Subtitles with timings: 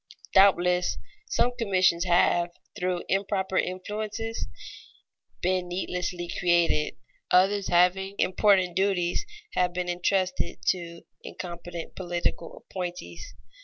[0.33, 0.97] Doubtless
[1.27, 4.47] some commissions have, through improper influences,
[5.43, 6.95] been needlessly created;
[7.29, 13.35] others having important duties have been intrusted to incompetent political appointees.